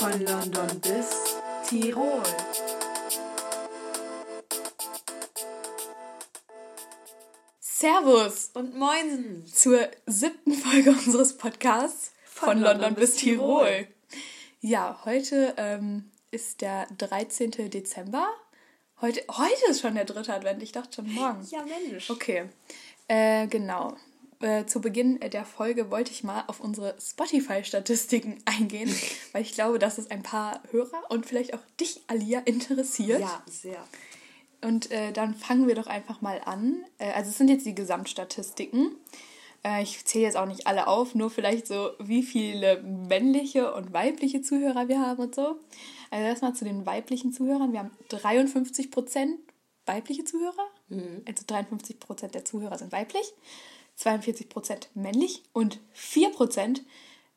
[0.00, 1.36] Von London bis
[1.68, 2.22] Tirol.
[7.60, 9.44] Servus Und Moinsen.
[9.46, 13.88] zur siebten Folge unseres Podcasts von, London, bis Tirol.
[14.62, 17.50] Ja, heute ähm, ist der 13.
[17.70, 18.26] Dezember.
[19.02, 20.62] Heute, heute ist schon der dritte Advent.
[20.62, 21.46] Ich dachte schon morgen.
[21.50, 22.08] Ja, Mensch.
[22.08, 22.48] Okay,
[23.06, 23.98] äh, genau.
[24.40, 28.94] Äh, zu Beginn der Folge wollte ich mal auf unsere Spotify-Statistiken eingehen,
[29.32, 33.20] weil ich glaube, dass es ein paar Hörer und vielleicht auch dich, Alia, interessiert.
[33.20, 33.84] Ja, sehr.
[34.62, 36.84] Und äh, dann fangen wir doch einfach mal an.
[36.98, 38.96] Äh, also es sind jetzt die Gesamtstatistiken.
[39.62, 43.92] Äh, ich zähle jetzt auch nicht alle auf, nur vielleicht so, wie viele männliche und
[43.92, 45.56] weibliche Zuhörer wir haben und so.
[46.10, 47.72] Also erstmal zu den weiblichen Zuhörern.
[47.72, 49.36] Wir haben 53%
[49.86, 50.66] weibliche Zuhörer.
[51.26, 53.32] Also 53% der Zuhörer sind weiblich,
[54.00, 56.80] 42% männlich und 4%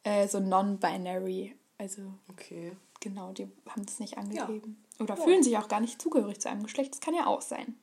[0.03, 1.53] äh, so non-binary.
[1.77, 2.71] Also Okay.
[2.99, 4.81] Genau, die haben das nicht angegeben.
[4.99, 6.93] Oder fühlen sich auch gar nicht zugehörig zu einem Geschlecht.
[6.93, 7.75] Das kann ja auch sein.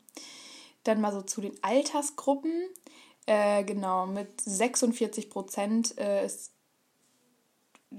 [0.84, 2.52] Dann mal so zu den Altersgruppen.
[3.26, 6.52] Äh, genau, mit 46 Prozent äh, ist-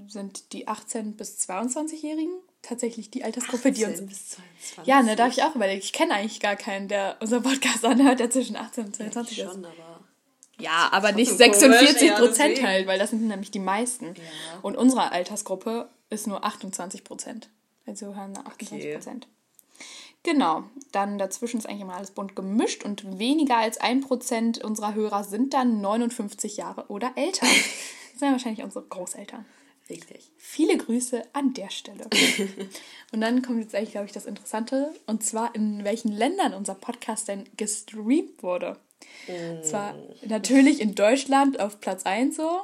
[0.08, 3.94] sind die 18- bis 22-Jährigen tatsächlich die Altersgruppe, die uns.
[3.94, 4.86] 18 bis 22.
[4.86, 5.80] Ja, ne, darf ich auch überlegen.
[5.80, 9.38] Ich kenne eigentlich gar keinen, der unseren Podcast anhört, der zwischen 18 und Ich 22
[9.38, 9.52] ist.
[9.52, 9.91] schon, aber.
[10.62, 12.66] Ja, aber nicht trotzdem komisch, 46 ja, Prozent deswegen.
[12.66, 14.14] halt, weil das sind nämlich die meisten.
[14.62, 17.48] Und unsere Altersgruppe ist nur 28 Prozent.
[17.86, 18.94] Also haben wir 28 Okay.
[18.94, 19.26] Prozent.
[20.24, 24.94] Genau, dann dazwischen ist eigentlich immer alles bunt gemischt und weniger als ein Prozent unserer
[24.94, 27.46] Hörer sind dann 59 Jahre oder älter.
[28.12, 29.46] Das sind ja wahrscheinlich unsere Großeltern.
[29.88, 30.30] Richtig.
[30.36, 32.04] Viele Grüße an der Stelle.
[33.12, 34.94] und dann kommt jetzt eigentlich, glaube ich, das Interessante.
[35.06, 38.76] Und zwar, in welchen Ländern unser Podcast denn gestreamt wurde.
[39.28, 39.94] Und zwar
[40.26, 42.62] natürlich in Deutschland auf Platz 1 so.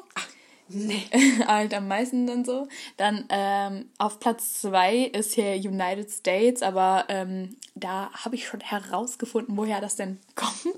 [0.68, 1.02] Nee.
[1.46, 2.68] halt am meisten dann so.
[2.96, 8.60] Dann ähm, auf Platz 2 ist hier United States, aber ähm, da habe ich schon
[8.60, 10.76] herausgefunden, woher das denn kommt.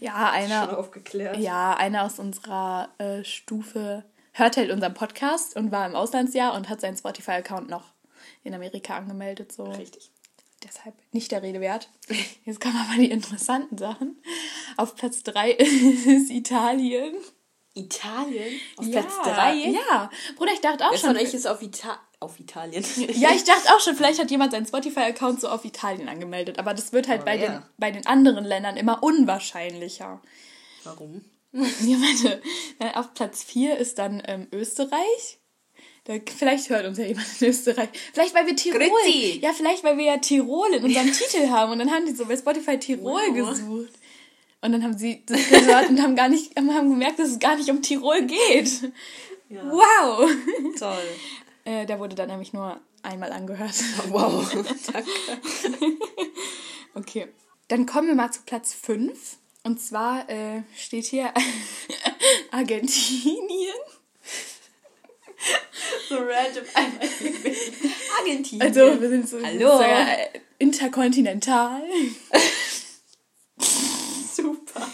[0.00, 0.66] ja, einer.
[0.66, 1.36] Schon aufgeklärt.
[1.38, 6.68] Ja, einer aus unserer äh, Stufe hört halt unseren Podcast und war im Auslandsjahr und
[6.68, 7.84] hat seinen Spotify-Account noch
[8.42, 9.52] in Amerika angemeldet.
[9.52, 9.64] So.
[9.64, 10.10] Richtig.
[10.64, 11.88] Deshalb nicht der Rede wert.
[12.44, 14.16] Jetzt kommen aber die interessanten Sachen.
[14.76, 17.14] Auf Platz 3 ist Italien.
[17.74, 18.60] Italien?
[18.76, 19.54] Auf ja, Platz 3?
[19.54, 20.10] Ja.
[20.36, 21.14] Bruder, ich dachte auch Wer schon.
[21.14, 22.84] von euch ist auf, Ita auf Italien?
[23.14, 26.58] Ja, ich dachte auch schon, vielleicht hat jemand seinen Spotify-Account so auf Italien angemeldet.
[26.58, 27.68] Aber das wird halt Aber bei den, wer?
[27.76, 30.22] bei den anderen Ländern immer unwahrscheinlicher.
[30.84, 31.24] Warum?
[31.52, 32.42] Ja, warte.
[32.78, 35.38] Dann auf Platz 4 ist dann ähm, Österreich.
[36.04, 37.88] Da, vielleicht hört uns ja jemand in Österreich.
[38.12, 38.78] Vielleicht, weil wir Tirol.
[38.78, 39.40] Grüezi.
[39.42, 41.72] Ja, vielleicht, weil wir ja Tirol in unserem Titel haben.
[41.72, 43.34] Und dann haben die so bei Spotify Tirol Wow.
[43.34, 43.92] gesucht.
[44.60, 47.56] Und dann haben sie das gehört und haben gar nicht, haben gemerkt, dass es gar
[47.56, 48.92] nicht um Tirol geht.
[49.48, 49.62] Ja.
[49.70, 50.30] Wow.
[50.78, 51.02] Toll.
[51.64, 53.74] Äh, der wurde dann nämlich nur einmal angehört.
[54.08, 54.50] Wow.
[54.92, 55.10] Danke.
[56.94, 57.28] Okay.
[57.68, 59.36] Dann kommen wir mal zu Platz 5.
[59.64, 61.32] Und zwar äh, steht hier
[62.50, 63.74] Argentinien.
[66.08, 66.64] So random.
[66.74, 67.08] einmal
[68.20, 68.62] Argentinien.
[68.62, 69.80] Also wir sind so Hallo.
[69.80, 70.28] äh,
[70.58, 71.82] interkontinental.
[74.34, 74.86] super.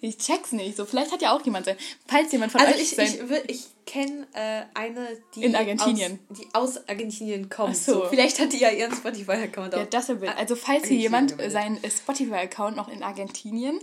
[0.00, 0.76] Ich check's nicht.
[0.76, 1.76] So, vielleicht hat ja auch jemand sein.
[2.08, 3.06] Falls jemand von Also euch ich, sein.
[3.46, 6.18] ich, ich kenne äh, eine, die In Argentinien.
[6.28, 7.76] aus, die aus Argentinien kommt.
[7.78, 7.92] Ach so.
[8.02, 8.08] so.
[8.08, 9.86] Vielleicht hat die ja ihren Spotify-Account ja, auch.
[9.86, 10.36] das wäre wild.
[10.36, 13.78] Also falls hier jemand seinen äh, Spotify-Account noch in Argentinien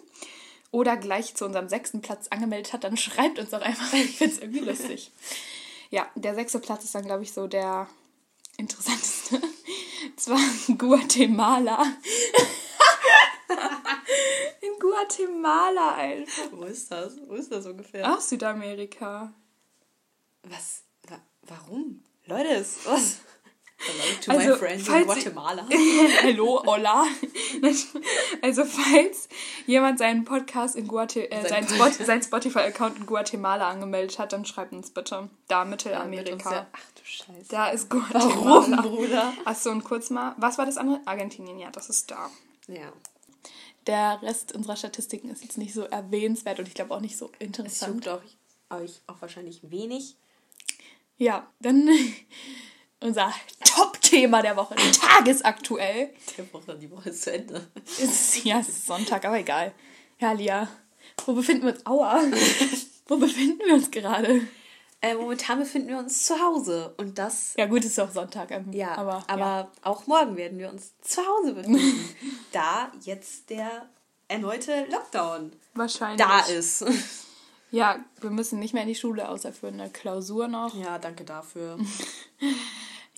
[0.71, 3.93] oder gleich zu unserem sechsten Platz angemeldet hat, dann schreibt uns doch einfach.
[3.93, 5.11] Ich find's irgendwie lustig.
[5.89, 7.87] Ja, der sechste Platz ist dann, glaube ich, so der
[8.57, 9.41] interessanteste.
[10.15, 10.39] Zwar
[10.77, 11.81] Guatemala.
[14.61, 16.51] In Guatemala einfach.
[16.51, 17.13] Wo ist das?
[17.27, 18.13] Wo ist das ungefähr?
[18.13, 19.33] Auch Südamerika.
[20.43, 20.83] Was?
[21.07, 22.03] Wa warum?
[22.25, 23.17] Leute, was?
[23.81, 25.65] Hello to Also, my friends in Guatemala.
[26.21, 27.07] Hallo, hola.
[28.41, 29.29] Also falls
[29.69, 34.45] jemand seinen Podcast in Guate äh, Sein Spot sein Spotify-Account in Guatemala angemeldet hat, dann
[34.45, 35.29] schreibt uns bitte.
[35.47, 36.51] Da Mittelamerika.
[36.51, 37.49] ja- Ach du Scheiße.
[37.49, 38.81] Da ist Warum, Guatemala.
[38.81, 39.33] Bruder?
[39.45, 40.99] Achso, und kurz mal, was war das andere?
[41.05, 42.29] Argentinien, ja, das ist da.
[42.67, 42.91] Ja.
[43.87, 47.31] Der Rest unserer Statistiken ist jetzt nicht so erwähnenswert und ich glaube auch nicht so
[47.39, 48.05] Es interessant.
[48.05, 48.07] juckt
[48.69, 50.15] auch, euch auch wahrscheinlich wenig.
[51.17, 51.89] Ja, dann
[53.01, 56.13] unser Top-Thema der Woche, tagesaktuell.
[56.37, 57.67] Der Woche, die Woche ist zu Ende.
[57.85, 59.73] Ist, ja, es ist Sonntag, aber egal.
[60.19, 60.67] Ja, Lia,
[61.25, 61.85] wo befinden wir uns?
[61.85, 62.21] Aua.
[63.07, 64.41] wo befinden wir uns gerade?
[65.01, 66.93] Äh, momentan befinden wir uns zu Hause.
[66.97, 68.51] Und das, Ja, gut, es ist auch Sonntag.
[68.51, 69.71] Ähm, ja, aber, aber, ja.
[69.83, 72.15] auch morgen werden wir uns zu Hause befinden.
[72.51, 73.87] da jetzt der
[74.27, 76.25] erneute Lockdown wahrscheinlich.
[76.25, 76.85] da ist.
[77.71, 80.73] Ja, wir müssen nicht mehr in die Schule, außer für eine Klausur noch.
[80.73, 81.77] Ja, danke dafür.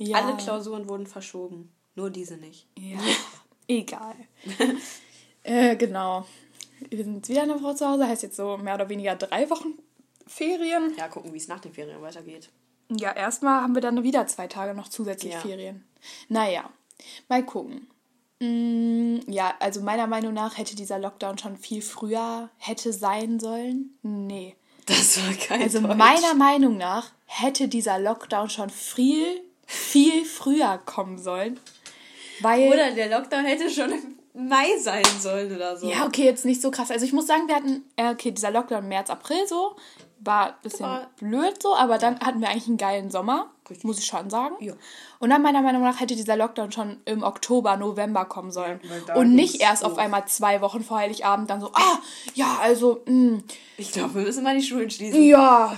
[0.03, 0.17] Ja.
[0.17, 1.71] Alle Klausuren wurden verschoben.
[1.95, 2.67] Nur diese nicht.
[2.77, 2.99] Ja,
[3.67, 4.15] egal.
[5.43, 6.25] äh, genau.
[6.89, 9.73] Wir sind wieder eine Woche zu Hause, heißt jetzt so mehr oder weniger drei Wochen
[10.25, 10.93] Ferien.
[10.97, 12.49] Ja, gucken, wie es nach den Ferien weitergeht.
[12.89, 15.39] Ja, erstmal haben wir dann wieder zwei Tage noch zusätzlich Ja.
[15.39, 15.85] Ferien.
[16.29, 16.69] Naja,
[17.29, 17.87] mal gucken.
[18.39, 23.97] Mm, ja, also meiner Meinung nach hätte dieser Lockdown schon viel früher hätte sein sollen.
[24.01, 24.55] Nee.
[24.87, 25.95] Das war kein Also Deutsch.
[25.95, 31.59] meiner Meinung nach hätte dieser Lockdown schon viel, viel früher kommen sollen.
[32.41, 32.69] Weil.
[32.71, 33.91] Oder der Lockdown hätte schon
[34.33, 35.89] im Mai sein sollen oder so.
[35.89, 36.91] Ja, okay, jetzt nicht so krass.
[36.91, 39.75] Also ich muss sagen, wir hatten, äh, okay, dieser Lockdown März, April so,
[40.19, 43.83] war ein bisschen Aber- blöd so, aber dann hatten wir eigentlich einen geilen Sommer, Richtig.
[43.85, 44.55] muss ich schon sagen.
[44.59, 44.73] Ja.
[45.19, 48.79] Und dann meiner Meinung nach hätte dieser Lockdown schon im Oktober, November kommen sollen.
[49.15, 51.99] Und nicht erst auf einmal zwei Wochen vor Heiligabend dann so, ah,
[52.33, 53.39] ja, also, mh,
[53.77, 55.21] Ich glaube, wir müssen mal die Schulen schließen.
[55.23, 55.75] ja,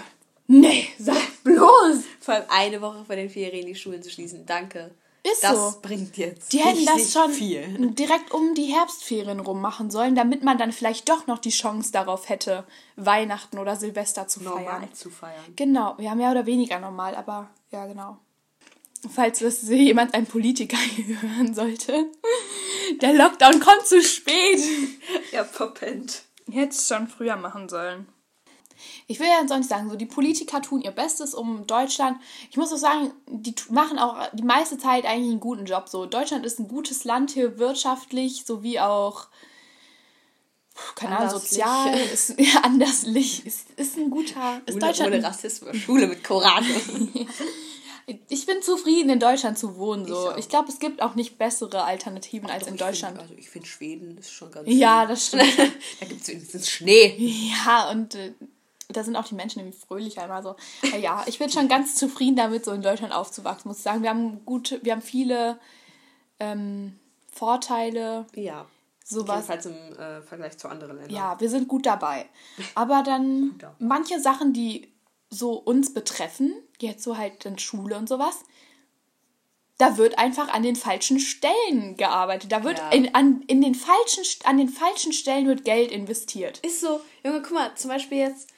[0.60, 1.98] nee, sag bloß.
[2.20, 4.46] Vor allem eine Woche vor den Ferien die Schulen zu schließen.
[4.46, 4.92] Danke.
[5.26, 5.80] Ist das so.
[5.82, 7.64] bringt jetzt Die hätten das schon viel.
[7.96, 11.94] direkt um die Herbstferien rum machen sollen, damit man dann vielleicht doch noch die Chance
[11.94, 12.66] darauf hätte,
[12.98, 14.64] Weihnachten oder Silvester zu feiern.
[14.66, 15.44] Normal zu feiern.
[15.56, 18.18] Genau, ja, mehr oder weniger normal, aber ja, genau.
[19.10, 22.06] Falls das jemand, ein Politiker hier hören sollte.
[23.02, 24.60] Der Lockdown kommt zu spät.
[25.32, 26.24] Ja, verpennt.
[26.52, 28.08] Hätte es schon früher machen sollen.
[29.08, 32.18] Ich will ja sonst sagen, so die Politiker tun ihr Bestes um Deutschland.
[32.50, 35.90] Ich muss auch sagen, die machen auch die meiste Zeit eigentlich einen guten Job.
[35.90, 39.28] So Deutschland ist ein gutes Land hier wirtschaftlich sowie auch
[40.96, 45.76] keine Ahnung, sozial ist ja, anderslich ist, ist ein guter ist Ohne, Deutschland ohne Rassismus.
[45.78, 46.66] Schule mit Koran.
[48.28, 50.06] Ich bin zufrieden, in Deutschland zu wohnen.
[50.06, 50.32] So.
[50.32, 53.18] Ich Ich, glaube, es gibt auch nicht bessere Alternativen als in Doch, ich Deutschland.
[53.18, 55.08] Find, also ich finde Schweden ist schon ganz Ja, schön.
[55.10, 55.72] das stimmt.
[56.02, 57.16] da gibt es wenigstens Schnee.
[57.66, 58.34] ja, und äh,
[58.90, 60.56] da sind auch die Menschen irgendwie fröhlicher immer so.
[61.00, 64.04] Ja, ich bin schon ganz zufrieden damit, so in Deutschland aufzuwachsen, muss ich sagen.
[64.04, 65.60] Wir haben gute, wir haben viele
[66.40, 67.00] ähm,
[67.32, 68.66] Vorteile, Ja.
[69.04, 69.48] sowas.
[69.48, 71.16] Jedenfalls im äh, Vergleich zu anderen Ländern.
[71.16, 72.26] Ja, wir sind gut dabei.
[72.76, 74.92] Aber dann Gut manche Sachen, die
[75.30, 78.40] so uns betreffen, jetzt so halt in Schule und sowas,
[79.80, 82.52] da wird einfach an den falschen Stellen gearbeitet.
[82.52, 82.90] Da wird Ja.
[82.92, 86.60] in, an, in den falschen, an den falschen Stellen wird Geld investiert.
[86.60, 88.50] Ist so, Junge, guck mal, zum Beispiel jetzt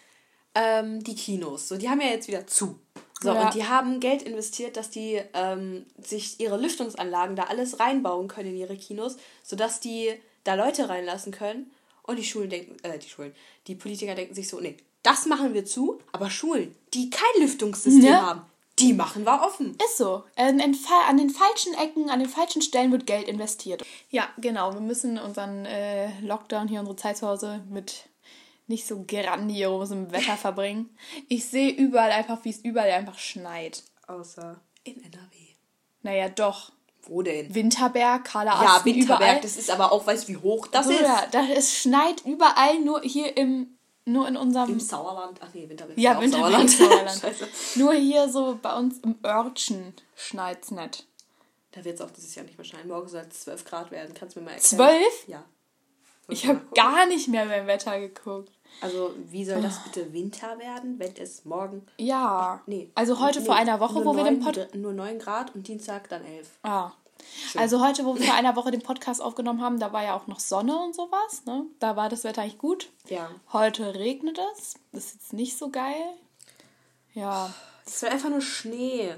[0.55, 1.67] ähm, die Kinos.
[1.67, 2.79] So, die haben ja jetzt wieder zu.
[3.21, 3.45] So, Ja.
[3.45, 8.49] und die haben Geld investiert, dass die ähm, sich ihre Lüftungsanlagen da alles reinbauen können
[8.49, 10.11] in ihre Kinos, sodass die
[10.43, 11.71] da Leute reinlassen können.
[12.03, 13.33] Und die Schulen denken, äh, die Schulen,
[13.67, 18.03] die Politiker denken sich so, nee, das machen wir zu, aber Schulen, die kein Lüftungssystem
[18.11, 18.21] Ja.
[18.25, 18.41] haben,
[18.79, 19.75] die machen wir offen.
[19.83, 20.23] Ist so.
[20.35, 23.83] An den, Fa- an den falschen Ecken, an den falschen Stellen wird Geld investiert.
[24.11, 24.73] Ja, genau.
[24.73, 28.03] Wir müssen unseren äh, Lockdown hier, unsere Zeit zu Hause mit
[28.67, 30.95] nicht so grandiosem Wetter verbringen.
[31.27, 33.83] Ich sehe überall einfach, wie es überall einfach schneit.
[34.07, 35.37] Außer in NRW.
[36.01, 36.71] Naja, doch.
[37.07, 37.53] Wo denn?
[37.53, 39.41] Winterberg, Karla Ja, Asten, Winterberg, überall.
[39.41, 41.33] das ist aber auch, weißt du, wie hoch das Bruder, ist?
[41.33, 45.39] da, es schneit überall, nur hier im, nur in unserem, Im Sauerland.
[45.43, 46.69] Ach nee, Winterberg ja, Winterberg, Sauerland.
[47.19, 47.75] Sauerland.
[47.75, 51.05] Nur hier so bei uns im Örtchen schneit's nicht.
[51.71, 52.87] Da wird es auch dieses Jahr nicht mehr schneien.
[52.87, 54.15] Morgen soll es 12 Grad werden.
[54.15, 54.77] Kannst du mir mal erklären?
[54.77, 55.27] Zwölf?
[55.27, 55.43] Ja.
[56.27, 58.51] Ich habe gar nicht mehr beim Wetter geguckt.
[58.81, 61.85] Also, wie soll das bitte Winter werden, wenn es morgen.
[61.97, 62.61] Ja.
[62.65, 62.91] Nee.
[62.95, 65.67] Also heute nee, vor einer Woche, wo wir den neun- Pod Nur 9 Grad und
[65.67, 66.49] Dienstag dann 11.
[66.63, 66.91] ah.
[67.55, 70.27] Also heute, wo wir vor einer Woche den Podcast aufgenommen haben, da war ja auch
[70.27, 71.43] noch Sonne und sowas.
[71.45, 71.65] Ne?
[71.79, 72.89] Da war das Wetter eigentlich gut.
[73.07, 73.29] Ja.
[73.51, 74.75] Heute regnet es.
[74.91, 76.03] Das ist jetzt nicht so geil.
[77.13, 77.51] Ja.
[77.85, 79.15] Es wird einfach nur Schnee.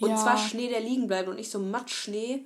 [0.00, 0.16] Und Ja.
[0.16, 2.44] zwar Schnee, der liegen bleibt und nicht so Matschschnee,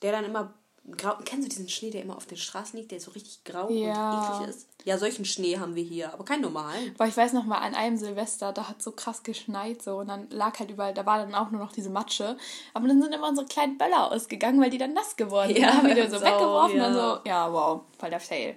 [0.00, 0.54] der dann immer
[0.96, 1.14] grau.
[1.24, 4.38] Kennst du diesen Schnee, der immer auf den Straßen liegt, der so richtig grau Ja.
[4.38, 4.68] und eklig ist?
[4.84, 6.94] Ja, solchen Schnee haben wir hier, aber keinen normalen.
[6.98, 10.08] Aber ich weiß noch mal, an einem Silvester, da hat so krass geschneit so und
[10.08, 12.36] dann lag halt überall, da war dann auch nur noch diese Matsche.
[12.74, 15.58] Aber dann sind immer unsere kleinen Böller ausgegangen, weil die dann nass geworden sind.
[15.58, 16.90] Ja, dann haben wir die so weggeworfen und ja.
[16.90, 18.56] dann so, ja, wow, voll der Fail.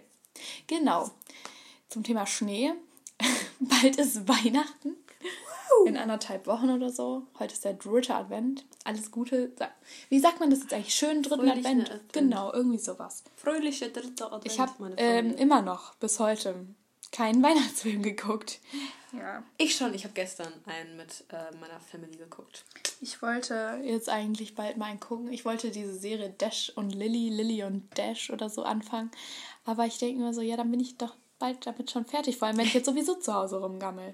[0.67, 1.09] Genau.
[1.89, 2.73] Zum Thema Schnee.
[3.59, 4.95] Bald ist Weihnachten.
[5.85, 7.23] In anderthalb Wochen oder so.
[7.39, 8.65] Heute ist der dritte Advent.
[8.83, 9.51] Alles Gute.
[10.09, 10.93] Wie sagt man das jetzt eigentlich?
[10.93, 11.89] Schönen dritten Advent.
[11.89, 12.13] Advent.
[12.13, 13.23] Genau, irgendwie sowas.
[13.35, 16.55] Fröhliche dritte Advent, Ich habe meine ähm, immer noch bis heute
[17.11, 18.59] keinen Weihnachtsfilm geguckt.
[19.11, 19.43] Ja.
[19.57, 22.65] Ich schon, ich habe gestern einen mit äh, meiner Family geguckt.
[23.01, 25.31] Ich wollte jetzt eigentlich bald mal einen gucken.
[25.31, 29.11] Ich wollte diese Serie Dash und Lilly, Lilly und Dash oder so anfangen.
[29.65, 32.37] Aber ich denke mir so, ja, dann bin ich doch bald damit schon fertig.
[32.37, 34.13] Vor allem, wenn ich jetzt sowieso zu Hause rumgammel.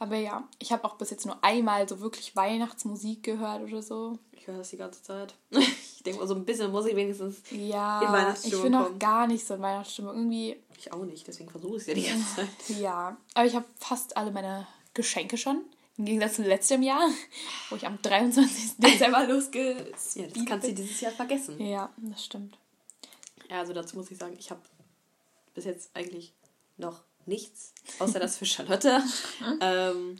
[0.00, 4.18] Aber ja, ich habe auch bis jetzt nur einmal so wirklich Weihnachtsmusik gehört oder so.
[4.32, 5.34] Ich höre das die ganze Zeit.
[6.00, 8.86] Ich denke mal, so ein bisschen muss ich wenigstens Ja, in Weihnachtsstimmung ich bin noch
[8.86, 8.98] kommen.
[8.98, 10.14] gar nicht so in Weihnachtsstimmung.
[10.16, 12.48] Irgendwie, Ich auch nicht, deswegen versuche ich es ja die ganze Zeit.
[12.80, 13.18] ja.
[13.34, 15.60] Aber ich habe fast alle meine Geschenke schon.
[15.98, 17.06] Im Gegensatz zu letztem Jahr,
[17.68, 18.78] wo ich am 23.
[18.78, 19.92] Dezember losge...
[20.14, 21.60] Ja, das kannst du dieses Jahr vergessen.
[21.60, 22.56] Ja, das stimmt.
[23.50, 24.62] Ja, also dazu muss ich sagen, ich habe
[25.52, 26.32] bis jetzt eigentlich
[26.78, 29.02] noch nichts, außer das für Charlotte.
[29.60, 30.16] ähm,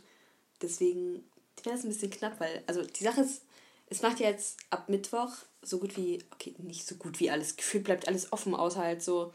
[0.61, 1.23] deswegen
[1.63, 3.43] wäre es ein bisschen knapp, weil, also die Sache ist,
[3.87, 5.29] es macht ja jetzt ab Mittwoch
[5.61, 9.03] so gut wie, okay, nicht so gut wie alles, gefühlt bleibt alles offen, außer halt
[9.03, 9.33] so,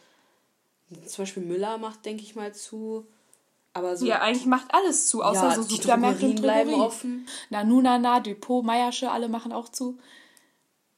[1.06, 3.06] zum Beispiel Müller macht, denke ich mal, zu.
[3.72, 4.06] Aber so.
[4.06, 7.28] Ja, eigentlich macht alles zu, außer Ja, so die Supermärkte und bleiben offen.
[7.50, 9.98] Na, Nuna, Na, Depot, Meiersche, alle machen auch zu.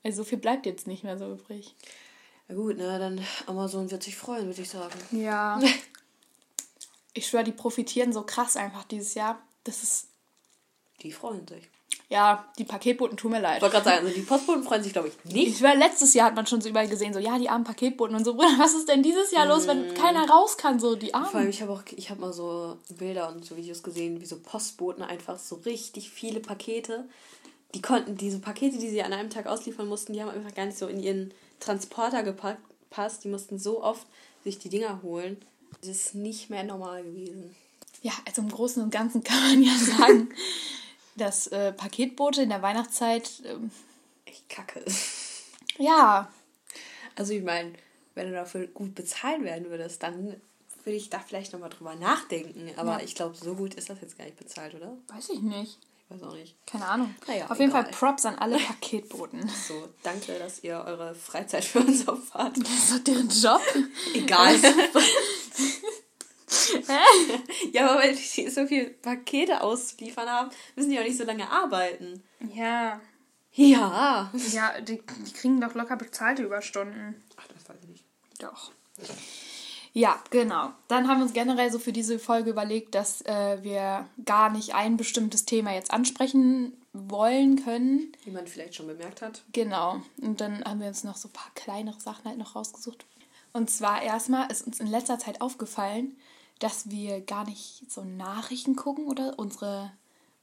[0.04, 1.75] Also so viel bleibt jetzt nicht mehr so übrig.
[2.47, 4.99] Na gut, na dann Amazon wird sich freuen, würde ich sagen.
[5.11, 5.61] Ja.
[7.18, 9.38] Ich schwöre, die profitieren so krass einfach dieses Jahr.
[9.64, 10.06] Das ist,
[11.02, 11.68] Die freuen sich.
[12.08, 13.56] ja, die Paketboten tun mir leid.
[13.56, 15.48] Ich wollte gerade sagen, also die Postboten freuen sich, glaube ich, nicht.
[15.48, 18.16] Ich schwöre, letztes Jahr hat man schon so überall gesehen, so, ja, die armen Paketboten
[18.16, 21.10] und so, Bruder, was ist denn dieses Jahr los, wenn keiner raus kann, so, die
[21.10, 21.48] Vor allem, Armen.
[21.50, 25.02] ich habe auch, ich habe mal so Bilder und so Videos gesehen, wie so Postboten
[25.02, 27.08] einfach so richtig viele Pakete,
[27.75, 30.64] die konnten, diese Pakete, die sie an einem Tag ausliefern mussten, die haben einfach gar
[30.64, 33.25] nicht so in ihren Transporter gepackt, passt.
[33.25, 34.06] Die mussten so oft
[34.44, 35.37] sich die Dinger holen.
[35.80, 37.54] Das ist nicht mehr normal gewesen.
[38.02, 40.28] Ja, also im Großen und Ganzen kann man ja sagen,
[41.16, 43.70] dass äh, Paketboote in der Weihnachtszeit, ähm,
[44.25, 44.84] Echt kacke.
[45.78, 46.30] ja,
[47.16, 47.72] Also ich meine,
[48.14, 50.40] wenn du dafür gut bezahlt werden würdest, dann
[50.84, 52.70] würde ich da vielleicht nochmal drüber nachdenken.
[52.76, 53.04] Aber Ja.
[53.04, 54.96] ich glaube, so gut ist das jetzt gar nicht bezahlt, oder?
[55.08, 55.78] weiß ich nicht.
[56.10, 56.54] Ich weiß auch nicht.
[56.66, 57.14] Keine Ahnung.
[57.26, 57.84] Naja, Auf jeden egal.
[57.84, 59.46] Fall Props an alle Paketboten.
[59.68, 62.56] So, danke, dass ihr eure Freizeit für uns opfert.
[62.56, 63.60] Das ist doch deren Job.
[64.14, 64.56] Egal.
[67.73, 71.50] ja, aber wenn die so viele Pakete ausliefern haben, müssen die auch nicht so lange
[71.50, 72.23] arbeiten.
[72.54, 73.00] Ja.
[73.52, 74.30] Ja.
[74.52, 77.23] Ja, die, die kriegen doch locker bezahlte Überstunden.
[77.37, 78.04] Ach, das weiß ich nicht.
[78.38, 78.71] Doch.
[79.92, 80.71] Ja, genau.
[80.87, 84.75] Dann haben wir uns generell so für diese Folge überlegt, dass äh, wir gar nicht
[84.75, 88.12] ein bestimmtes Thema jetzt ansprechen wollen können.
[88.25, 89.42] Wie man vielleicht schon bemerkt hat.
[89.52, 90.00] Genau.
[90.21, 93.07] Und dann haben wir uns noch so ein paar kleinere Sachen halt noch rausgesucht.
[93.52, 96.16] Und zwar erstmal ist uns in letzter Zeit aufgefallen,
[96.58, 99.92] dass wir gar nicht so Nachrichten gucken oder unsere,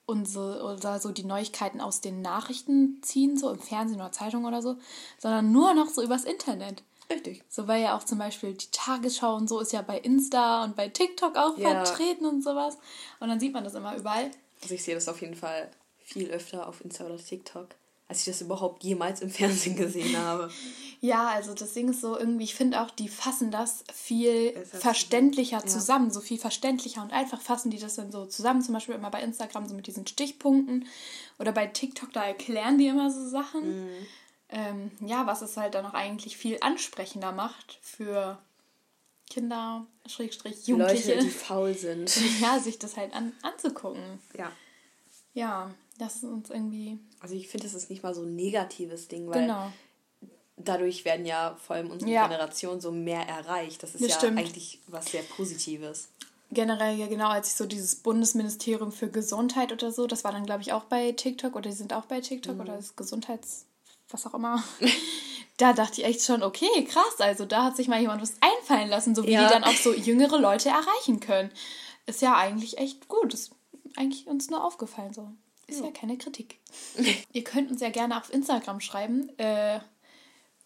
[0.05, 4.61] unsere oder so die Neuigkeiten aus den Nachrichten ziehen, so im Fernsehen oder Zeitung oder
[4.61, 4.77] so,
[5.17, 6.83] sondern nur noch so übers Internet.
[7.09, 7.43] Richtig.
[7.49, 10.75] So weil ja auch zum Beispiel die Tagesschau und so ist ja bei Insta und
[10.75, 11.85] bei TikTok auch Ja.
[11.85, 12.77] vertreten und sowas.
[13.19, 14.31] Und dann sieht man das immer überall.
[14.63, 15.69] Also ich sehe das auf jeden Fall
[15.99, 17.69] viel öfter auf Insta oder TikTok,
[18.07, 20.49] als ich das überhaupt jemals im Fernsehen gesehen habe.
[21.01, 25.59] Ja, also das Ding ist so irgendwie, ich finde auch, die fassen das viel verständlicher
[25.59, 25.67] zusammen.
[25.67, 25.79] Ja.
[25.79, 29.11] zusammen, so viel verständlicher und einfach fassen die das dann so zusammen, zum Beispiel immer
[29.11, 30.87] bei Instagram so mit diesen Stichpunkten
[31.37, 33.83] oder bei TikTok, da erklären die immer so Sachen.
[33.83, 34.07] Mhm.
[34.49, 38.39] Ähm, ja, was es halt dann auch eigentlich viel ansprechender macht für
[39.29, 41.15] Kinder, Schrägstrich, Jugendliche.
[41.15, 42.17] Leute, die faul sind.
[42.41, 44.19] ja, sich das halt an, anzugucken.
[44.35, 44.51] Ja.
[45.33, 46.99] Ja, das ist uns irgendwie.
[47.19, 49.71] Also ich finde, das ist nicht mal so ein negatives Ding, weil Genau.
[50.57, 52.27] dadurch werden ja vor allem unsere Ja.
[52.27, 53.83] Generation so mehr erreicht.
[53.83, 54.39] Das ist Das ja stimmt.
[54.39, 56.09] eigentlich was sehr Positives.
[56.51, 60.45] Generell, ja genau, als ich so dieses Bundesministerium für Gesundheit oder so, das war dann,
[60.45, 63.65] glaube ich, auch bei TikTok oder die sind auch bei TikTok oder das Gesundheits...
[64.11, 64.63] was auch immer.
[65.57, 68.89] da dachte ich echt schon, okay, krass, also da hat sich mal jemand was einfallen
[68.89, 69.47] lassen, so wie Ja.
[69.47, 71.49] die dann auch so jüngere Leute erreichen können.
[72.05, 73.33] Ist ja eigentlich echt gut.
[73.33, 73.51] Ist
[73.95, 75.27] eigentlich uns nur aufgefallen so.
[75.67, 76.59] Ist ja keine Kritik.
[77.33, 79.79] ihr könnt uns ja gerne auf Instagram schreiben, äh,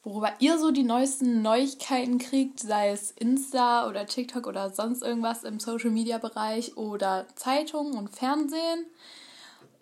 [0.04, 5.44] worüber ihr so die neuesten Neuigkeiten kriegt, sei es Insta oder TikTok oder sonst irgendwas
[5.44, 8.86] im Social Media Bereich oder Zeitung und Fernsehen,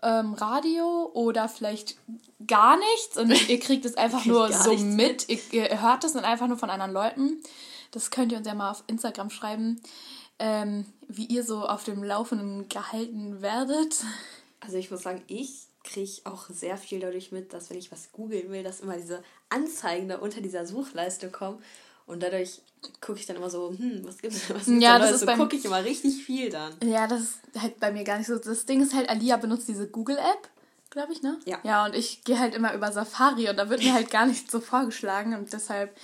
[0.03, 1.97] ähm, Radio oder vielleicht
[2.45, 5.29] gar nichts und ihr kriegt es einfach nur so nichts mit.
[5.29, 7.41] Ihr, ihr hört es dann einfach nur von anderen Leuten.
[7.91, 9.81] Das könnt ihr uns ja mal auf Instagram schreiben,
[10.39, 14.03] ähm, wie ihr so auf dem Laufenden gehalten werdet.
[14.59, 18.11] Also ich muss sagen, ich kriege auch sehr viel dadurch mit, dass wenn ich was
[18.11, 21.61] googeln will, dass immer diese Anzeigen da unter dieser Suchleiste kommen.
[22.05, 22.61] Und dadurch
[23.01, 24.55] gucke ich dann immer so, hm, was gibt's denn?
[24.55, 25.21] Was gibt's Ja, das Neues?
[25.21, 26.73] so gucke ich immer richtig viel dann.
[26.83, 28.37] Ja, das ist halt bei mir gar nicht so.
[28.37, 30.49] Das Ding ist halt, Alia benutzt diese Google-App,
[30.89, 31.37] glaube ich, ne?
[31.45, 31.59] Ja.
[31.63, 34.51] Ja, und ich gehe halt immer über Safari und da wird mir halt gar nichts
[34.51, 35.95] so vorgeschlagen und deshalb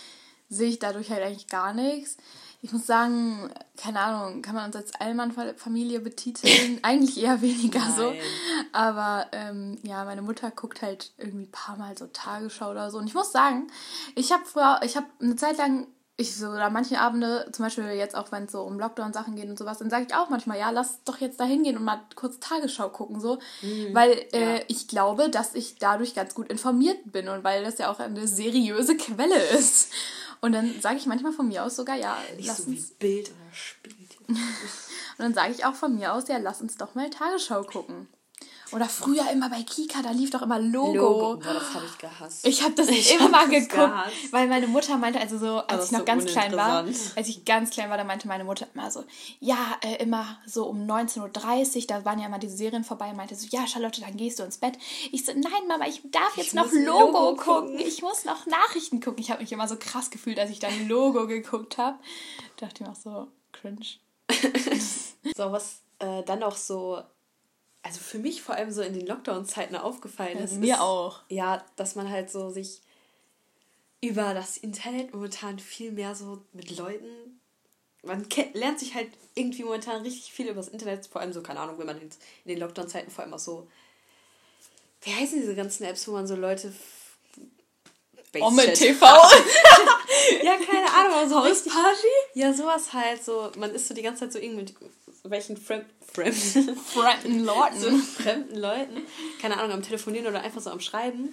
[0.50, 2.18] sehe ich dadurch halt eigentlich gar nichts.
[2.62, 6.80] Ich muss sagen, keine Ahnung, kann man uns als Allmann-Familie betiteln?
[6.82, 8.12] Eigentlich eher weniger so.
[8.12, 8.22] Nein.
[8.72, 13.00] Aber ähm, ja, meine Mutter guckt halt irgendwie ein paar Mal so Tagesschau oder so.
[13.00, 13.68] Und ich muss sagen,
[14.16, 17.86] ich habe früher, ich habe eine Zeit lang ich so, oder manche Abende, zum Beispiel
[17.86, 20.60] jetzt auch, wenn es so um Lockdown-Sachen geht und sowas, dann sage ich auch manchmal,
[20.60, 23.40] ja, lass doch jetzt da hingehen und mal kurz Tagesschau gucken, so.
[23.62, 24.62] Mhm, weil äh, ja.
[24.68, 28.28] ich glaube, dass ich dadurch ganz gut informiert bin und weil das ja auch eine
[28.28, 29.92] seriöse Quelle ist.
[30.44, 32.92] Und dann sage ich manchmal von mir aus sogar, ja, Nicht lass so uns...
[32.96, 33.94] Bild oder Spiel.
[34.28, 34.38] und
[35.18, 38.10] dann sage ich auch von mir aus, ja, lass uns doch mal Tagesschau gucken.
[38.74, 40.94] Oder früher immer bei Kika, da lief doch immer Logo.
[40.94, 42.48] Logo, boah, das habe ich gehasst.
[42.48, 44.32] Ich habe das ich immer hab geguckt, gehasst.
[44.32, 47.46] weil meine Mutter meinte, also so, als ich noch so ganz klein war, als ich
[47.46, 49.04] ganz klein war, da meinte meine Mutter immer so,
[49.40, 53.18] ja, äh, immer so um 19.30 Uhr, da waren ja immer diese Serien vorbei und
[53.18, 54.78] meinte so, ja, Charlotte, dann gehst du ins Bett.
[55.12, 57.78] Ich so, nein, Mama, ich darf jetzt ich noch Logo, Logo gucken.
[57.80, 59.22] Ich muss noch Nachrichten gucken.
[59.22, 62.00] Ich habe mich immer so krass gefühlt, als ich dann Logo geguckt habe.
[62.58, 63.86] Dachte ich mir auch so, cringe.
[65.36, 67.02] so, was äh, dann auch so
[67.84, 70.54] also für mich vor allem so in den Lockdown-Zeiten aufgefallen ist.
[70.56, 71.20] Mir auch.
[71.28, 72.82] Ja, dass man halt so sich
[74.02, 77.40] über das Internet momentan viel mehr so mit Leuten.
[78.04, 81.60] Man lernt sich halt irgendwie momentan richtig viel über das Internet, vor allem so, keine
[81.60, 82.10] Ahnung, wenn man in
[82.46, 83.68] den Lockdown-Zeiten vor allem auch so.
[85.02, 86.74] Wie heißen diese ganzen Apps, wo man so Leute.
[88.40, 89.06] Omet TV!
[90.44, 92.08] ja, keine Ahnung, aber so Hausparty?
[92.34, 93.52] Ja, sowas halt so.
[93.58, 94.76] Man ist so die ganze Zeit so irgendwie mit
[95.24, 97.80] welchen Fremd, Fremd, fremden Leuten.
[97.80, 99.02] so fremden Leuten,
[99.42, 101.30] keine Ahnung, am Telefonieren oder einfach so am Schreiben.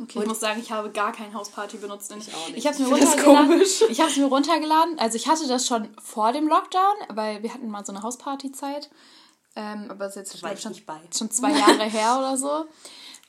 [0.00, 2.14] Okay, und ich muss sagen, ich habe gar kein Hausparty benutzt.
[2.16, 2.58] Ich auch nicht.
[2.58, 3.62] Ich habe es mir runtergeladen.
[3.88, 4.98] Ich habe es mir runtergeladen.
[5.00, 8.90] Also ich hatte das schon vor dem Lockdown, weil wir hatten mal so eine Hausparty-Zeit.
[9.56, 10.74] Ähm, aber das ist jetzt schon,
[11.12, 12.66] schon zwei Jahre her oder so.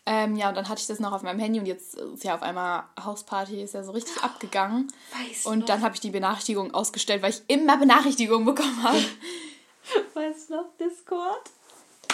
[0.06, 2.36] Ähm, ja, und dann hatte ich das noch auf meinem Handy und jetzt ist ja
[2.36, 4.92] auf einmal Hausparty, ist ja so richtig abgegangen.
[5.12, 5.66] Weiß und noch.
[5.66, 9.00] dann habe ich die Benachrichtigung ausgestellt, weil ich immer Benachrichtigungen bekommen habe.
[10.14, 11.50] Weißt du noch, Discord?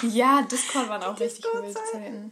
[0.03, 2.32] Ja, Discord waren auch richtig coole Zeiten.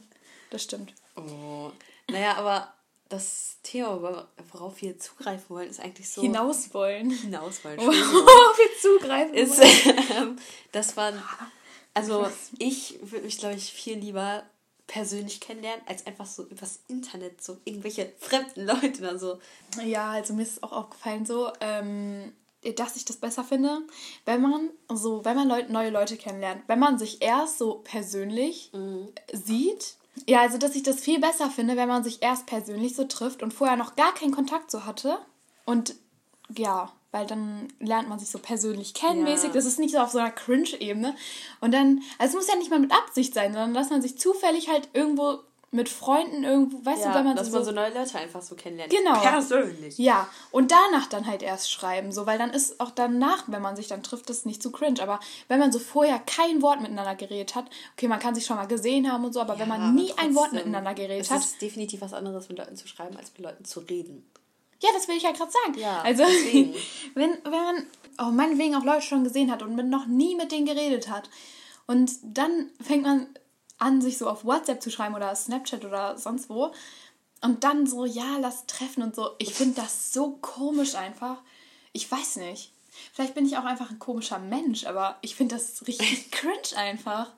[0.50, 0.94] Das stimmt.
[1.16, 1.72] Oh.
[2.10, 2.74] Naja, aber
[3.10, 6.22] das Thema, worauf wir zugreifen wollen, ist eigentlich so.
[6.22, 7.10] Hinaus wollen.
[7.10, 7.80] Hinaus wollen.
[7.80, 7.94] Worauf
[8.58, 10.40] wir zugreifen ist, wollen.
[10.72, 11.22] das waren.
[11.94, 14.44] Also, ich würde mich, glaube ich, viel lieber
[14.88, 19.40] persönlich kennenlernen, als einfach so übers Internet, so irgendwelche fremden Leute oder so.
[19.84, 22.34] Ja, also mir ist es auch aufgefallen, so, ähm,
[22.76, 23.82] dass ich das besser finde,
[24.26, 28.72] wenn man so, wenn man Leute, neue Leute kennenlernt, wenn man sich erst so persönlich
[28.74, 29.10] mhm.
[29.32, 29.96] sieht.
[30.28, 33.44] Ja, also dass ich das viel besser finde, wenn man sich erst persönlich so trifft
[33.44, 35.18] und vorher noch gar keinen Kontakt so hatte.
[35.66, 35.96] Und
[36.56, 39.36] ja, weil dann lernt man sich so persönlich kennen, Ja.
[39.36, 41.16] Das ist nicht so auf so einer Cringe-Ebene.
[41.62, 44.18] Und dann, also es muss ja nicht mal mit Absicht sein, sondern dass man sich
[44.18, 45.40] zufällig halt irgendwo
[45.74, 48.42] mit Freunden irgendwo, weißt ja, du, wenn man dass so, man so neue Leute einfach
[48.42, 48.94] so kennenlernt.
[48.94, 49.20] Genau.
[49.20, 49.98] Persönlich.
[49.98, 53.76] Ja, und danach dann halt erst schreiben, so, weil dann ist auch danach, wenn man
[53.76, 55.02] sich dann trifft, das nicht zu cringe.
[55.02, 57.66] Aber wenn man so vorher kein Wort miteinander geredet hat,
[57.98, 60.14] okay, man kann sich schon mal gesehen haben und so, aber ja, wenn man nie
[60.18, 61.40] ein Wort miteinander geredet hat.
[61.40, 64.30] ist definitiv was anderes, mit Leuten zu schreiben, als mit Leuten zu reden.
[64.80, 65.80] Ja, das will ich ja gerade sagen.
[65.80, 66.24] Ja, also,
[67.16, 67.88] wenn, wenn man,
[68.20, 71.30] oh, meinetwegen auch Leute schon gesehen hat und noch nie mit denen geredet hat.
[71.88, 73.28] Und dann fängt man
[73.84, 76.72] an, sich so auf WhatsApp zu schreiben oder Snapchat oder sonst wo.
[77.42, 79.32] Und dann so, ja, lass treffen und so.
[79.38, 81.38] Ich finde das so komisch einfach.
[81.92, 82.72] Ich weiß nicht.
[83.12, 87.30] Vielleicht bin ich auch einfach ein komischer Mensch, aber ich finde das richtig cringe einfach.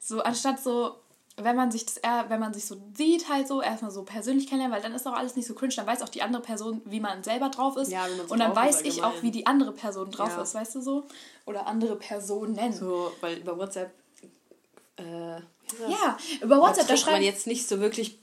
[0.00, 0.96] So, anstatt so,
[1.36, 4.48] wenn man sich das eher, wenn man sich so sieht, halt so, erstmal so persönlich
[4.48, 6.82] kennenlernen, weil dann ist auch alles nicht so cringe, dann weiß auch die andere Person,
[6.84, 7.92] wie man selber drauf ist.
[7.92, 10.42] Ja, und dann weiß ich auch, wie die andere Person drauf ja.
[10.42, 11.04] ist, weißt du so?
[11.44, 12.72] Oder andere Personen.
[12.72, 13.92] So, weil über WhatsApp
[14.96, 15.36] äh,
[15.90, 18.18] ja, über WhatsApp, da schreibt man jetzt nicht so wirklich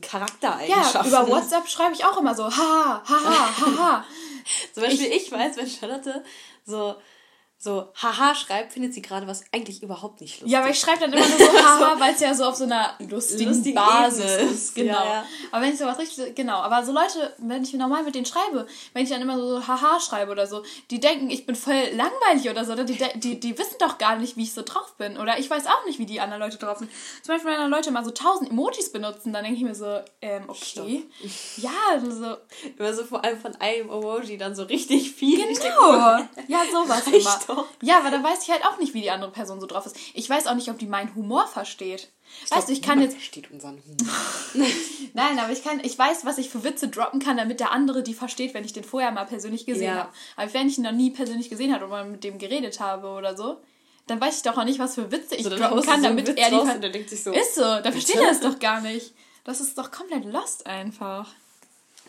[0.00, 1.12] Charaktereigenschaften.
[1.12, 4.04] Ja, über WhatsApp schreibe ich auch immer so, haha, haha, haha.
[4.74, 6.24] Zum Beispiel, ich, ich weiß, wenn Charlotte
[6.64, 6.96] so
[7.64, 10.52] so haha schreibt, findet sie gerade was eigentlich überhaupt nicht lustig.
[10.52, 12.64] Ja, aber ich schreibe dann immer nur so haha, weil es ja so auf so
[12.64, 14.74] einer lustigen, lustigen Basis ist.
[14.74, 14.92] Genau.
[14.92, 15.26] Ja, ja.
[15.50, 16.58] Aber wenn ich so was richtig, genau.
[16.58, 19.98] Aber so Leute, wenn ich normal mit denen schreibe, wenn ich dann immer so haha
[19.98, 22.74] schreibe oder so, die denken, ich bin voll langweilig oder so.
[22.74, 25.16] Oder die, die, die wissen doch gar nicht, wie ich so drauf bin.
[25.16, 26.90] Oder ich weiß auch nicht, wie die anderen Leute drauf sind.
[27.22, 30.00] Zum Beispiel, wenn dann Leute mal so tausend Emojis benutzen, dann denke ich mir so,
[30.20, 30.64] ähm, okay.
[30.64, 30.86] Stopp.
[31.56, 32.36] Ja, so.
[32.78, 35.44] Immer so vor allem von einem Emoji dann so richtig viel.
[35.46, 36.18] Genau.
[36.48, 37.53] ja, sowas immer.
[37.82, 39.96] Ja, aber da weiß ich halt auch nicht, wie die andere Person so drauf ist.
[40.14, 42.10] Ich weiß auch nicht, ob die meinen Humor versteht.
[42.44, 43.14] Ich weißt du, ich kann jetzt.
[43.14, 44.14] Versteht unseren Humor.
[45.14, 48.02] Nein, aber ich kann, ich weiß, was ich für Witze droppen kann, damit der andere
[48.02, 50.00] die versteht, wenn ich den vorher mal persönlich gesehen ja.
[50.04, 50.12] habe.
[50.36, 53.08] Aber wenn ich ihn noch nie persönlich gesehen habe oder mal mit dem geredet habe
[53.08, 53.58] oder so,
[54.06, 56.28] dann weiß ich doch auch nicht, was für Witze ich so, droppen kann, so damit
[56.28, 56.54] er die.
[56.54, 59.14] Raus, der denkt sich so, ist so, da versteht er es doch gar nicht.
[59.44, 61.32] Das ist doch komplett lost einfach.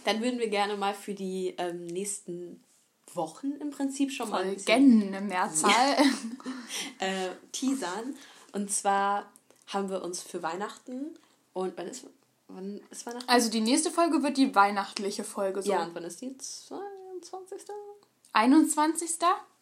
[0.05, 2.63] Dann würden wir gerne mal für die ähm, nächsten
[3.13, 4.43] Wochen im Prinzip schon mal.
[4.43, 5.71] Folgen eine Mehrzahl.
[6.99, 8.15] äh, teasern.
[8.51, 9.25] Und zwar
[9.67, 11.17] haben wir uns für Weihnachten
[11.53, 12.05] und wann ist,
[12.47, 13.29] wann ist Weihnachten?
[13.29, 15.71] Also die nächste Folge wird die weihnachtliche Folge so.
[15.71, 16.37] Ja, und wann ist die?
[16.37, 17.69] 22.
[18.33, 18.35] 21.
[18.35, 19.09] 21.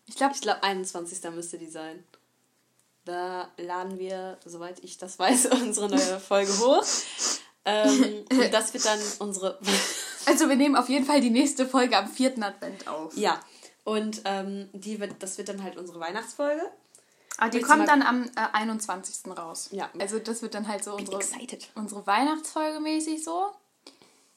[0.05, 1.23] Ich glaube, ich glaube 21.
[1.31, 2.03] müsste die sein.
[3.05, 6.85] Da laden wir, soweit ich das weiß, unsere neue Folge hoch.
[7.65, 9.59] Ähm, und das wird dann unsere.
[10.25, 13.15] Also wir nehmen auf jeden Fall die nächste Folge am vierten Advent auf.
[13.17, 13.39] Ja.
[13.83, 16.61] Und ähm, die wird, das wird dann halt unsere Weihnachtsfolge.
[17.37, 19.35] Ah, die kommt dann am äh, 21.
[19.35, 19.69] raus.
[19.71, 19.89] Ja.
[19.99, 21.19] Also das wird dann halt so unsere,
[21.75, 23.51] unsere Weihnachtsfolge mäßig so.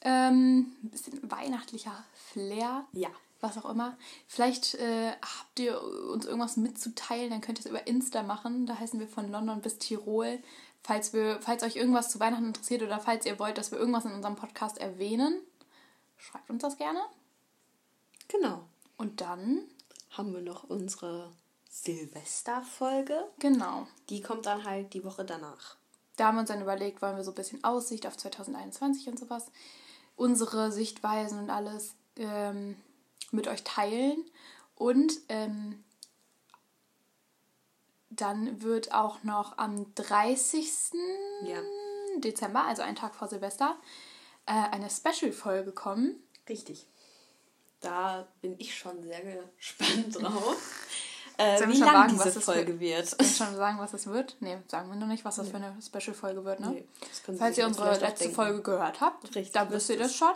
[0.01, 2.85] Ähm, ein bisschen weihnachtlicher Flair.
[2.93, 3.09] Ja.
[3.41, 3.97] Was auch immer.
[4.27, 8.67] Vielleicht äh, habt ihr uns irgendwas mitzuteilen, dann könnt ihr es über Insta machen.
[8.67, 10.39] Da heißen wir von London bis Tirol.
[10.83, 14.05] Falls, wir, falls euch irgendwas zu Weihnachten interessiert oder falls ihr wollt, dass wir irgendwas
[14.05, 15.41] in unserem Podcast erwähnen,
[16.17, 17.01] schreibt uns das gerne.
[18.29, 18.65] Genau.
[18.97, 19.63] Und dann
[20.11, 21.33] haben wir noch unsere
[21.69, 23.27] Silvesterfolge.
[23.39, 23.87] Genau.
[24.09, 25.77] Die kommt dann halt die Woche danach.
[26.17, 29.19] Da haben wir uns dann überlegt, wollen wir so ein bisschen Aussicht auf 2021 und
[29.19, 29.47] sowas,
[30.17, 32.77] unsere Sichtweisen und alles ähm,
[33.31, 34.25] mit euch teilen.
[34.75, 35.85] Und ähm,
[38.09, 40.73] dann wird auch noch am 30.
[41.45, 41.61] Ja.
[42.19, 43.77] Dezember, also einen Tag vor Silvester,
[44.47, 46.17] äh, eine Special-Folge kommen.
[46.49, 46.87] Richtig.
[47.81, 49.21] Da bin ich schon sehr
[49.57, 50.57] gespannt drauf.
[51.39, 53.07] Äh, Sollen wie lang sagen, diese Folge wird.
[53.09, 54.37] Sollen wir schon sagen, was es wird?
[54.41, 55.53] Nee, sagen wir noch nicht, was das nee.
[55.53, 56.71] für eine Special-Folge wird, ne?
[56.71, 56.89] Nee,
[57.37, 60.33] Falls ihr unsere letzte Folge gehört habt, Richtig, dann wisst ihr das schon.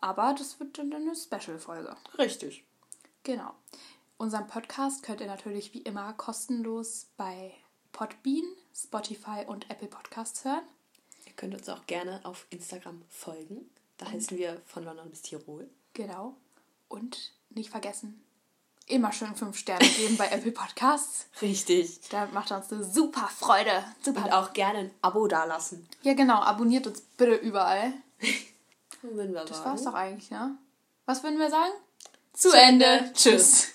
[0.00, 1.94] Aber das wird dann eine Special-Folge.
[2.18, 2.64] Richtig.
[3.22, 3.54] Genau.
[4.16, 7.52] Unseren Podcast könnt ihr natürlich wie immer kostenlos bei
[7.92, 8.44] Podbean,
[8.74, 10.62] Spotify und Apple Podcasts hören.
[11.34, 13.68] Ihr könnt uns auch gerne auf Instagram folgen.
[13.98, 15.68] Da heißen wir von London bis Tirol.
[15.92, 16.36] Genau.
[16.88, 18.22] Und nicht vergessen,
[18.86, 21.26] immer schön fünf Sterne geben bei Apple Podcasts.
[21.42, 21.98] Richtig.
[22.10, 23.84] Da macht uns eine super Freude.
[24.00, 24.26] Super.
[24.26, 25.88] Und auch gerne ein Abo dalassen.
[26.02, 26.40] Ja, genau.
[26.40, 27.92] Abonniert uns bitte überall.
[29.02, 29.70] würden wir das sagen.
[29.70, 30.56] war's doch eigentlich, ne?
[31.06, 31.72] Was würden wir sagen?
[32.32, 32.86] Zu, Zu Ende.
[32.86, 33.12] Ende.
[33.12, 33.72] Tschüss.